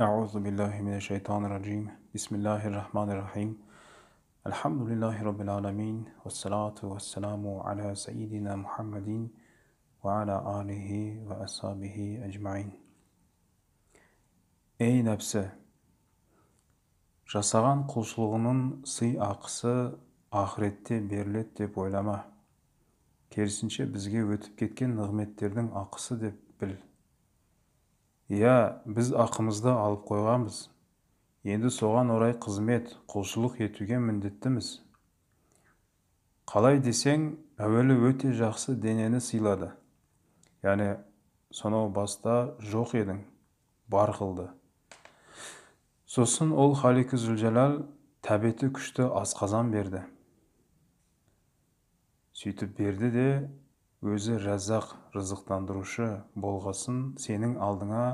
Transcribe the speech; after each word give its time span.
Euzu 0.00 0.44
billahi 0.44 0.82
mineşşeytanirracim. 0.82 1.90
Bismillahirrahmanirrahim. 2.14 3.58
Elhamdülillahi 4.46 5.24
rabbil 5.24 5.48
alamin. 5.48 6.08
Ves 6.26 6.34
salatu 6.34 6.94
vesselamu 6.94 7.60
ala 7.60 7.96
seyyidina 7.96 8.56
Muhammedin 8.56 9.36
ve 10.04 10.10
ala 10.10 10.44
alihi 10.44 11.28
ve 11.28 11.34
ashabihi 11.34 12.22
ecmaîn. 12.24 12.72
Әй 14.80 15.04
нәпсі! 15.04 15.44
Жасаған 17.28 17.84
құлшылығының 17.92 18.62
сый 18.88 19.18
ақысы 19.20 19.74
ақыретте 20.32 21.02
беріледі 21.10 21.58
деп 21.58 21.76
ойлама. 21.78 22.22
Керісінше 23.30 23.84
бізге 23.92 24.24
өтіп 24.24 24.56
кеткен 24.64 24.96
нығметтердің 24.96 25.74
ақысы 25.84 26.16
деп 26.24 26.40
біл. 26.56 26.78
Иә, 28.30 28.78
біз 28.86 29.08
ақымызды 29.18 29.72
алып 29.74 30.04
қойғанбыз. 30.06 30.68
Енді 31.50 31.70
соған 31.74 32.12
орай 32.14 32.36
қызмет, 32.38 32.92
құлшылық 33.10 33.56
етуге 33.64 33.98
міндеттіміз. 33.98 34.68
Қалай 36.46 36.78
десең, 36.78 37.32
әуелі 37.58 37.96
өте 38.06 38.30
жақсы 38.38 38.76
денені 38.78 39.18
сыйлады. 39.18 39.72
Яғни, 40.62 40.92
сонау 41.50 41.90
баста 41.90 42.54
жоқ 42.62 42.94
едің, 43.00 43.24
бар 43.90 44.14
қылды. 44.14 44.46
Сосын 46.06 46.54
ол 46.54 46.76
Халикі 46.78 47.18
Зүлжалал 47.18 47.80
тәбеті 48.22 48.70
күшті 48.70 49.10
асқазан 49.10 49.74
берді. 49.74 50.04
Сөйтіп 52.34 52.78
берді 52.78 53.10
де, 53.10 53.28
өзі 54.00 54.38
рәззақ 54.40 54.94
рызықтандырушы 55.14 56.06
болғасын 56.34 57.00
сенің 57.20 57.58
алдыңа 57.60 58.04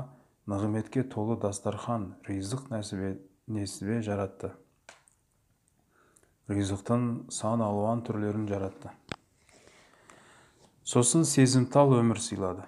нығметке 0.47 1.03
толы 1.03 1.37
дастархан 1.39 2.15
ризық 2.27 2.69
несібе 2.71 3.99
жаратты. 4.01 4.53
Ризықтың 6.47 7.27
сан 7.31 7.61
алуан 7.61 8.01
түрлерін 8.07 8.47
жаратты. 8.47 8.93
Сосын 10.87 11.27
сезімтал 11.27 11.91
өмір 11.99 12.23
сыйлады. 12.23 12.63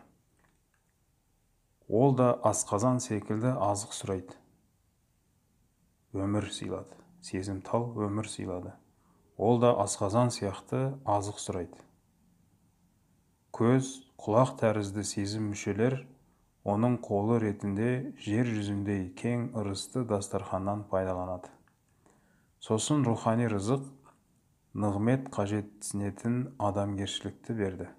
Ол 1.87 2.13
да 2.15 2.33
асқазан 2.45 2.99
секілді 2.99 3.55
азық 3.55 3.95
сұрайды 3.95 4.35
өмір 6.17 6.47
сыйлады 6.49 6.95
сезімтал 7.21 7.91
өмір 8.01 8.25
сыйлады 8.25 8.71
ол 9.37 9.59
да 9.61 9.75
асқазан 9.83 10.31
сияқты 10.33 10.79
азық 11.05 11.37
сұрайды 11.37 11.83
көз 13.53 13.91
құлақ 14.17 14.55
тәрізді 14.57 15.03
сезім 15.05 15.51
мүшелер 15.51 15.99
оның 16.69 16.99
қолы 17.05 17.39
ретінде 17.43 17.89
жер 18.25 18.49
жүзіндей 18.49 19.07
кең 19.19 19.49
ырысты 19.57 20.03
дастарханнан 20.07 20.83
пайдаланады. 20.91 21.49
Сосын 22.59 23.05
рухани 23.07 23.47
рызық 23.49 23.87
нығмет 24.77 25.31
қажетсінетін 25.33 26.37
адамгершілікті 26.69 27.55
берді. 27.57 27.89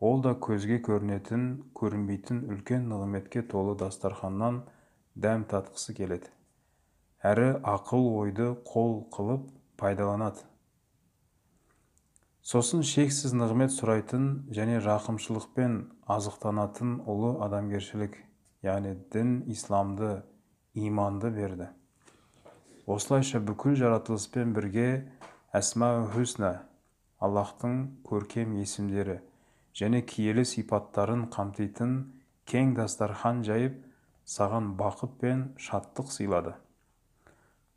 Ол 0.00 0.22
да 0.24 0.34
көзге 0.48 0.80
көрінетін 0.82 1.46
көрінбейтін 1.76 2.44
үлкен 2.50 2.88
нығметке 2.90 3.44
толы 3.54 3.76
дастарханнан 3.78 4.62
дәм 5.14 5.44
татқысы 5.50 5.94
келеді. 5.94 6.30
Әрі 7.20 7.52
ақыл 7.60 8.08
ойды 8.16 8.54
қол 8.66 9.02
қылып 9.12 9.50
пайдаланады. 9.76 10.49
Сосын 12.50 12.80
шексіз 12.82 13.30
нығмет 13.38 13.70
сұрайтын 13.70 14.24
және 14.50 14.80
рақымшылықпен 14.82 15.74
азықтанатын 16.10 16.96
ұлы 17.06 17.28
адамгершілік 17.46 18.16
яғни 18.66 18.96
дін 19.14 19.28
исламды 19.54 20.08
иманды 20.74 21.30
берді. 21.30 21.68
Осылайша 22.90 23.38
бүкіл 23.38 23.76
жаратылыспен 23.78 24.50
бірге 24.56 24.86
әсма 25.54 25.92
хүсна 26.10 26.50
аллахтың 27.22 27.76
көркем 28.08 28.58
есімдері 28.58 29.20
және 29.82 30.02
киелі 30.02 30.42
сипаттарын 30.42 31.28
қамтитын 31.30 31.94
кең 32.50 32.74
дастархан 32.80 33.44
жайып 33.46 33.78
саған 34.26 34.74
бақыт 34.80 35.14
пен 35.22 35.46
шаттық 35.68 36.10
сыйлады. 36.10 36.56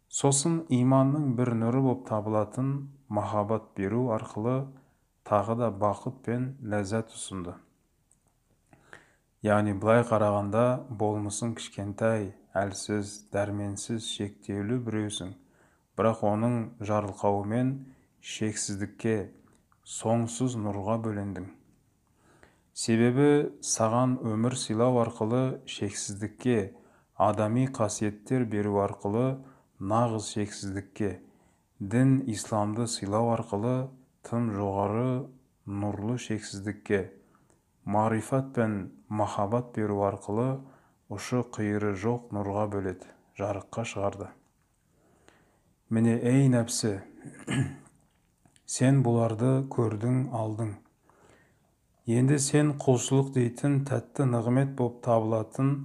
Сосын 0.09 0.63
иманның 0.73 1.35
бір 1.37 1.53
нұры 1.61 1.85
болып 1.85 2.07
табылатын 2.09 2.73
махаббат 3.13 3.69
беру 3.77 4.07
арқылы 4.15 4.55
тағы 5.29 5.55
да 5.59 5.69
бақыт 5.83 6.19
пен 6.25 6.49
ләззат 6.73 7.13
ұсынды. 7.13 7.53
Яғни 9.43 9.73
былай 9.75 10.01
қарағанда 10.07 10.63
болмысың 11.01 11.53
кішкентай 11.59 12.29
әлсіз 12.57 13.13
дәрменсіз 13.33 14.05
шектеулі 14.07 14.79
біреусің. 14.85 15.33
Бірақ 15.97 16.23
оның 16.25 16.55
жарылқауымен 16.89 17.73
шексіздікке 18.33 19.17
соңсыз 19.83 20.55
нұрға 20.63 20.95
бөлендің. 21.03 21.49
Себебі 22.73 23.51
саған 23.61 24.15
өмір 24.25 24.55
сыйлау 24.57 24.97
арқылы 25.03 25.43
шексіздікке 25.69 26.71
адами 27.19 27.67
қасиеттер 27.67 28.47
беру 28.49 28.79
арқылы 28.81 29.27
нағыз 29.79 30.31
шексіздікке 30.33 31.19
дін 31.91 32.21
исламды 32.31 32.85
сыйлау 32.87 33.33
арқылы 33.33 33.73
тым 34.23 34.45
жоғары 34.55 35.07
нұрлы 35.67 36.15
шексіздікке 36.25 36.99
марифат 37.83 38.53
пен 38.55 38.77
махаббат 39.09 39.73
беру 39.75 39.97
арқылы 40.07 40.45
ұшы 41.11 41.41
қиыры 41.57 41.91
жоқ 41.99 42.31
нұрға 42.37 42.69
бөледі 42.71 43.11
жарыққа 43.39 43.83
шығарды. 43.89 44.29
Міне 45.89 46.15
ей 46.21 46.47
нәпсі 46.53 46.93
сен 48.77 49.03
бұларды 49.03 49.51
көрдің 49.75 50.23
алдың. 50.39 50.73
Енді 52.07 52.39
сен 52.39 52.73
құлшылық 52.79 53.35
дейтін 53.35 53.81
тәтті 53.91 54.29
нығмет 54.31 54.71
болып 54.79 55.03
табылатын 55.03 55.75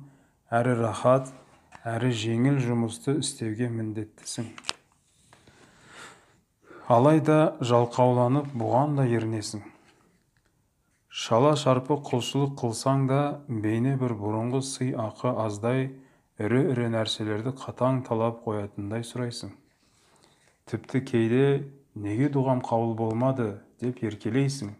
әрі 0.54 0.78
рахат 0.84 1.34
әрі 1.82 2.14
жеңіл 2.22 2.62
жұмысты 2.62 3.18
істеуге 3.18 3.72
міндеттісің 3.74 4.52
алайда 6.88 7.58
жалқауланып 7.60 8.46
бұған 8.56 8.94
да 8.96 9.04
ерінесің. 9.04 9.60
Шала 11.08 11.50
шарпы 11.60 11.98
құлшылық 12.06 12.54
қылсаң 12.56 13.04
да 13.10 13.18
бейне 13.48 13.92
бір 14.00 14.14
бұрынғы 14.16 14.62
сый 14.64 14.94
ақы 14.96 15.34
аздай 15.44 15.90
ірі 16.40 16.62
ірі 16.72 16.88
нәрселерді 16.96 17.52
қатаң 17.60 18.00
талап 18.08 18.40
қоятындай 18.46 19.04
сұрайсың. 19.04 19.52
Тіпті 20.64 21.04
кейде 21.04 21.44
неге 21.94 22.32
дұғам 22.32 22.64
қабыл 22.64 22.96
болмады? 22.96 23.50
деп 23.78 24.00
еркелейсің. 24.02 24.72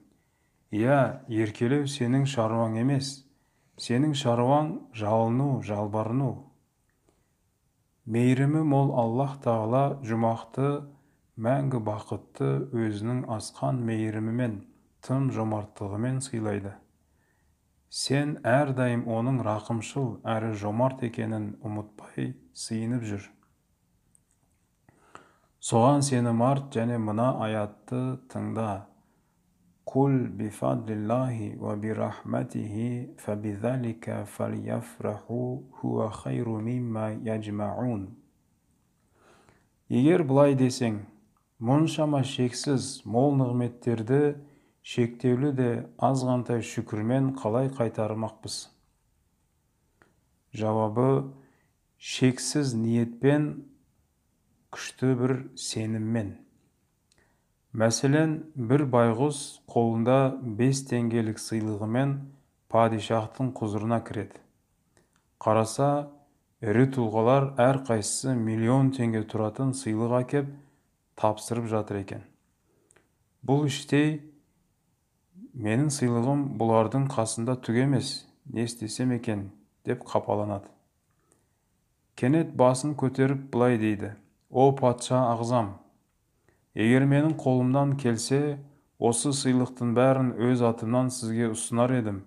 Иә 0.73 1.21
еркелеу 1.29 1.85
сенің 1.87 2.25
шаруаң 2.25 2.81
емес. 2.81 3.19
Сенің 3.77 4.17
шаруаң 4.17 4.79
жалыну 4.97 5.61
жалбарыну 5.63 6.33
мейірімі 8.09 8.63
мол 8.65 8.95
аллаһ 8.97 9.35
тағала 9.45 9.83
жұмақты 10.09 10.69
мәңгі 11.39 11.79
бақытты 11.87 12.47
өзінің 12.75 13.23
асқан 13.31 13.77
мейірімімен 13.87 14.55
тым 15.07 15.29
жомарттығымен 15.35 16.17
сыйлайды. 16.25 16.73
Сен 17.95 18.33
әрдайым 18.43 19.05
оның 19.07 19.39
рақымшыл 19.47 20.09
әрі 20.27 20.51
жомарт 20.59 21.05
екенін 21.07 21.53
ұмытпай 21.63 22.33
сыйынып 22.59 23.05
жүр. 23.11 23.29
Соған 25.69 26.03
сені 26.09 26.33
март 26.35 26.75
және 26.75 26.99
мына 26.99 27.29
аятты 27.45 28.01
тыңда. 28.33 28.73
Құл 29.89 30.17
бифадлиллахи 30.41 31.53
уа 31.61 31.77
бирахматихи 31.77 33.15
фабидалика 33.23 34.25
фальяфраху 34.35 35.71
хуа 35.79 36.11
хайру 36.11 36.59
мимма 36.61 37.13
яджмаун. 37.31 38.09
Егер 39.89 40.27
былай 40.29 40.59
десең 40.59 40.99
мұншама 41.59 42.21
шексіз 42.23 43.01
мол 43.03 43.33
нығметтерді 43.35 44.37
шектеулі 44.87 45.49
де 45.59 45.71
азғантай 45.99 46.61
шүкірмен 46.63 47.33
қалай 47.41 47.67
қайтармақпыз? 47.75 48.69
Жауабы 50.55 51.33
шексіз 51.99 52.77
ниетпен 52.79 53.49
күшті 54.71 55.11
бір 55.19 55.35
сеніммен. 55.59 56.37
Мәселен 57.75 58.39
бір 58.55 58.87
байғұс 58.95 59.43
қолында 59.67 60.21
бес 60.63 60.85
теңгелік 60.87 61.43
сыйлығымен 61.43 62.15
падишахтың 62.71 63.51
құзырына 63.59 63.99
кіреді. 64.07 64.39
Қараса 65.43 65.91
ірі 66.63 66.87
тұлғалар 66.95 67.51
әрқайсысы 67.67 68.39
миллион 68.39 68.95
теңге 68.95 69.27
тұратын 69.27 69.75
сыйлық 69.75 70.19
әкеп 70.23 70.55
тапсырып 71.19 71.67
жатыр 71.71 72.01
екен. 72.03 72.23
Бұл 73.45 73.67
іштей 73.69 74.21
менің 75.59 75.91
сыйлығым 75.95 76.47
бұлардың 76.61 77.09
қасында 77.13 77.59
түк 77.63 77.83
емес 77.85 78.15
не 78.47 78.65
істесем 78.69 79.13
екен 79.17 79.51
деп 79.87 80.07
қапаланады. 80.07 80.71
Кенет 82.17 82.55
басын 82.57 82.95
көтеріп 82.99 83.51
былай 83.53 83.79
дейді. 83.79 84.15
О 84.51 84.73
патша 84.73 85.21
ағзам 85.35 85.75
егер 86.79 87.05
менің 87.11 87.35
қолымдан 87.41 87.97
келсе 87.99 88.59
осы 88.99 89.33
сыйлықтың 89.35 89.95
бәрін 89.97 90.29
өз 90.49 90.63
атымнан 90.67 91.11
сізге 91.15 91.49
ұсынар 91.53 91.95
едім. 91.97 92.21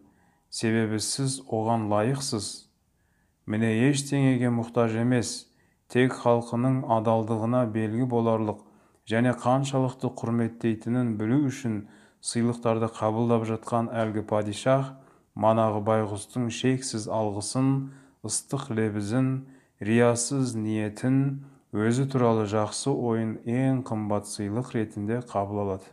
Себебі 0.52 1.00
сіз 1.00 1.40
оған 1.48 1.88
лайықсыз. 1.92 2.50
Міне 3.48 3.72
ештеңеге 3.88 4.52
мұқтаж 4.52 4.98
емес 5.02 5.32
тек 5.92 6.18
халқының 6.20 6.82
адалдығына 6.98 7.64
белгі 7.72 8.08
боларлық. 8.12 8.60
Және 9.12 9.34
қаншалықты 9.44 10.12
құрметтейтінін 10.20 11.16
білу 11.20 11.42
үшін 11.50 11.82
сыйлықтарды 12.24 12.88
қабылдап 12.96 13.48
жатқан 13.50 13.90
әлгі 14.04 14.24
падишах 14.30 14.94
манағы 15.36 15.82
байғұстың 15.88 16.50
шексіз 16.54 17.08
алғысын 17.12 17.72
ыстық 18.28 18.70
лебізін 18.78 19.32
риясыз 19.82 20.56
ниетін 20.56 21.18
өзі 21.72 22.06
туралы 22.12 22.46
жақсы 22.52 22.92
ойын 22.92 23.38
ең 23.48 23.82
қымбат 23.88 24.28
сыйлық 24.30 24.74
ретінде 24.76 25.22
қабыл 25.32 25.64
алады. 25.64 25.88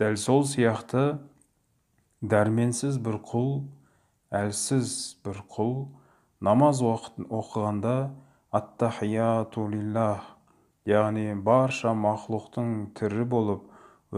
Дәл 0.00 0.16
сол 0.16 0.46
сияқты 0.48 1.18
дәрменсіз 2.22 2.98
бір 3.04 3.20
құл 3.28 3.52
әлсіз 4.34 5.20
бір 5.24 5.44
құл 5.52 5.76
намаз 6.40 6.80
оқығанда 6.82 7.94
аттахияту 8.50 9.68
лиллах 9.68 10.37
яғни 10.88 11.34
барша 11.44 11.92
мақлұқтың 11.92 12.70
тірі 12.96 13.26
болып 13.28 13.66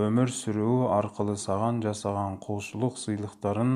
өмір 0.07 0.31
сүруі 0.31 0.87
арқылы 0.95 1.35
саған 1.43 1.81
жасаған 1.83 2.37
құлшылық 2.45 2.99
сыйлықтарын 3.03 3.73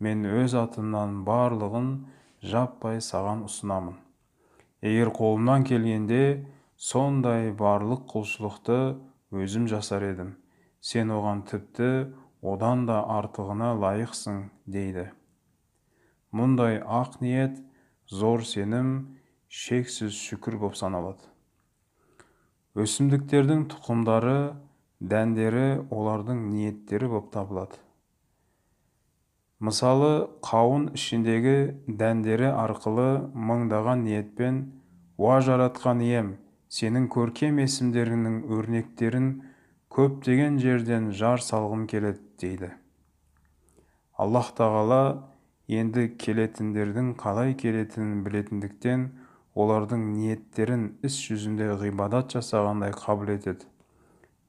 мен 0.00 0.24
өз 0.24 0.54
атымнан 0.56 1.18
барлығын 1.26 1.90
жаппай 2.52 3.02
саған 3.04 3.44
ұсынамын. 3.48 3.98
Егер 4.82 5.12
қолымнан 5.18 5.66
келгенде 5.68 6.22
сондай 6.76 7.52
барлық 7.52 8.06
құлшылықты 8.14 8.78
өзім 9.30 9.68
жасар 9.70 10.08
едім. 10.08 10.32
Сен 10.80 11.12
оған 11.14 11.44
тіпті 11.46 11.90
одан 12.42 12.86
да 12.88 13.02
артығына 13.18 13.74
лайықсың 13.78 14.48
дейді. 14.66 15.10
Мұндай 16.32 16.80
ақ 16.80 17.20
ниет 17.20 17.60
зор 18.08 18.42
сенім 18.48 19.20
шексіз 19.52 20.16
шүкір 20.16 20.56
боп 20.64 20.80
саналады. 20.80 21.31
Өсімдіктердің 22.72 23.66
тұқымдары 23.68 24.36
дәндері 25.04 25.64
олардың 25.92 26.38
ниеттері 26.48 27.08
болып 27.12 27.26
табылады. 27.34 27.76
Мысалы 29.62 30.12
қауын 30.42 30.86
ішіндегі 30.96 31.56
дәндері 32.00 32.48
арқылы 32.62 33.08
мыңдаған 33.36 34.06
ниетпен 34.06 34.62
уа 35.20 35.36
жаратқан 35.44 36.00
ием 36.06 36.32
сенің 36.72 37.10
көркем 37.12 37.60
есімдеріңнің 37.60 38.38
өрнектерін 38.56 39.28
көптеген 39.92 40.56
жерден 40.62 41.10
жар 41.12 41.44
салғым 41.44 41.84
келеді 41.92 42.24
дейді. 42.40 42.72
Аллаһ 44.16 44.48
тағала 44.56 45.02
енді 45.68 46.08
келетіндердің 46.24 47.12
қалай 47.20 47.52
келетінін 47.60 48.24
білетіндіктен 48.24 49.10
олардың 49.57 50.03
ниеттерін 50.13 50.87
іс 51.07 51.17
жүзінде 51.27 51.69
ғибадат 51.81 52.35
жасағандай 52.37 52.93
қабыл 52.97 53.33
етеді 53.35 53.69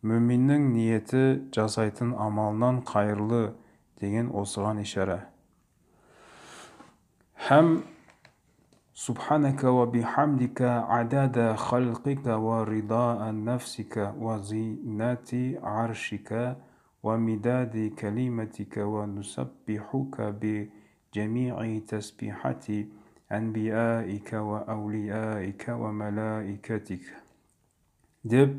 мүминнің 0.09 0.71
ниеті 0.75 1.23
жасайтын 1.57 2.15
амалынан 2.27 2.83
қайырлы 2.91 3.45
деген 4.03 4.33
осыған 4.43 4.83
ишара 4.87 5.21
һәм 7.49 7.79
سبحانك 8.99 9.63
وبحمدك 9.65 10.61
عدد 10.63 11.37
خلقك 11.55 12.27
ورضاء 12.27 13.21
نفسك 13.51 13.95
وزينة 14.19 15.31
عرشك 15.63 16.31
ومداد 17.03 17.93
كلمتك 17.99 18.75
ونسبحك 18.77 20.17
بجميع 20.41 21.79
تسبيحتي 21.89 22.89
әнбияика 23.34 24.42
уа 24.46 24.62
әулияика 24.74 25.76
уа 25.80 25.92
мәлаикатик 25.96 27.08
деп 28.34 28.56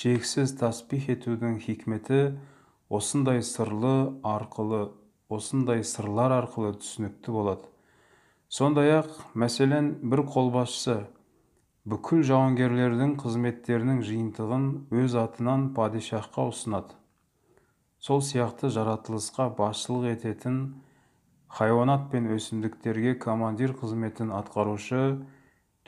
шексіз 0.00 0.54
тасбих 0.60 1.08
етудің 1.14 1.58
хикметі 1.64 2.20
осындай 3.00 3.42
сырлы 3.46 3.94
арқылы 4.26 4.82
осындай 5.30 5.84
сырлар 5.86 6.34
арқылы 6.36 6.74
түсінікті 6.82 7.34
болады 7.34 7.70
сондай 8.50 8.92
ақ 8.98 9.10
мәселен 9.38 9.92
бір 10.12 10.24
қолбасшы 10.34 10.96
бүкіл 11.90 12.22
жауынгерлердің 12.28 13.16
қызметтерінің 13.22 14.00
жиынтығын 14.06 14.66
өз 15.02 15.14
атынан 15.24 15.68
падишахқа 15.76 16.48
ұсынады 16.50 16.98
сол 18.02 18.22
сияқты 18.26 18.70
жаратылысқа 18.74 19.48
басшылық 19.58 20.10
ететін 20.14 20.60
хайуанат 21.50 22.06
пен 22.12 22.28
өсімдіктерге 22.30 23.16
командир 23.18 23.72
қызметін 23.80 24.30
атқарушы 24.38 25.00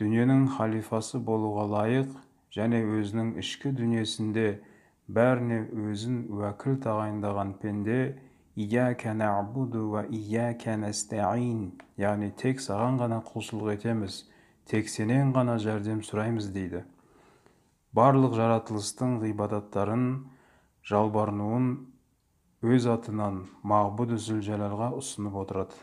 дүниенің 0.00 0.48
халифасы 0.56 1.20
болуға 1.22 1.68
лайық 1.70 2.16
және 2.56 2.80
өзінің 2.98 3.36
ішкі 3.42 3.70
дүниесінде 3.78 4.46
бәріне 5.06 5.60
өзін 5.92 6.18
уәкіл 6.34 6.80
тағайындаған 6.82 7.54
пенде 7.62 7.98
ияка 8.56 9.14
нәбуду 9.14 9.84
уа 9.92 10.02
ияка 10.10 10.74
нәстаин 10.82 11.62
яғни 12.00 12.32
тек 12.42 12.60
саған 12.66 12.98
ғана 13.04 13.22
құлшылық 13.30 13.72
етеміз 13.76 14.18
тек 14.66 14.90
сенен 14.90 15.32
ғана 15.36 15.60
жәрдем 15.62 16.02
сұраймыз 16.06 16.50
дейді. 16.52 16.82
Барлық 17.94 18.34
жаратылыстың 18.34 19.18
ғибадаттарын 19.22 20.06
жалбарынуын 20.90 21.70
өз 22.62 22.86
атынан 22.86 23.40
мағбуд 23.66 24.14
зүлжәлалға 24.22 24.92
ұсынып 25.00 25.34
отырады 25.40 25.74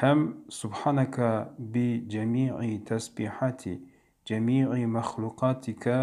һәм 0.00 0.22
субханака 0.58 1.28
би 1.58 2.00
джамии 2.08 2.78
тәсбихати 2.88 3.74
джамии 4.28 4.86
махлукатика 4.96 5.98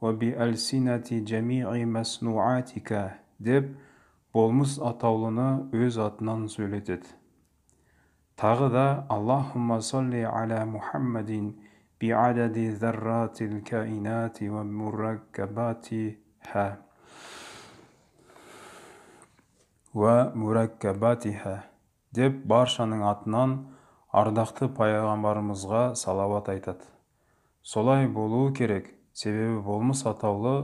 уаби 0.00 0.30
әлсинати 0.46 1.16
джамии 1.24 1.84
мәснуатика 1.84 3.02
деп 3.38 3.64
болмыс 4.32 4.78
атаулыны 4.90 5.50
өз 5.76 5.94
атынан 6.08 6.48
сөйлетеді 6.48 7.08
тағы 8.40 8.66
да 8.72 8.86
аллахумма 9.16 9.78
салли 9.84 10.22
аля 10.24 10.64
мухаммадин 10.74 11.46
биадәди 12.00 12.66
зарратил 12.82 13.52
каинати 13.70 14.44
уа 14.48 14.62
мураккабатиха 14.64 16.66
уә 19.90 20.30
мураккабатиха 20.38 21.56
деп 22.14 22.36
баршаның 22.50 23.00
атынан 23.10 23.54
ардақты 24.20 24.68
пайғамбарымызға 24.76 25.80
салауат 25.98 26.50
айтады 26.52 26.86
солай 27.72 28.06
болуы 28.06 28.52
керек 28.54 28.92
себебі 29.22 29.58
болмыс 29.66 30.04
атаулы 30.06 30.54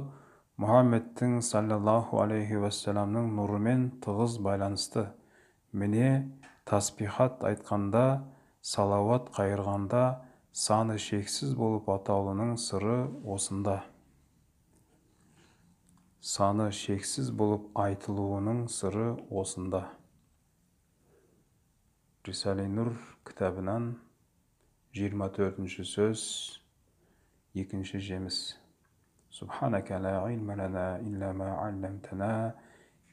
мұхаммедтің 0.62 1.40
саллаллаху 1.42 2.22
алейхи 2.22 2.60
уассаламның 2.60 3.32
нұрымен 3.40 3.82
тығыз 4.06 4.38
байланысты 4.46 5.08
міне 5.72 6.12
таспихат 6.70 7.42
айтқанда 7.50 8.06
салауат 8.62 9.32
қайырғанда 9.34 10.06
саны 10.54 11.00
шексіз 11.02 11.58
болып 11.58 11.90
атаулының 11.98 12.54
сыры 12.62 13.02
осында 13.26 13.80
саны 16.21 16.69
шексіз 16.77 17.31
болып 17.41 17.67
айтылуының 17.85 18.63
сыры 18.77 19.09
осында 19.43 19.83
рисали 22.27 22.69
нұр 22.77 22.95
кітабынан 23.27 23.91
24 24.97 25.85
сөз 25.95 26.25
екінші 27.65 28.03
жеміс 28.09 28.41
سبحانك 29.31 29.91
لا 29.91 30.15
علم 30.27 30.51
لنا 30.51 30.99
إلا 31.07 31.31
ما 31.33 31.49
علمتنا 31.63 32.55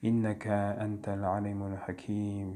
إنك 0.04 0.46
أنت 0.86 1.08
العليم 1.08 1.60
الحكيم 1.72 2.48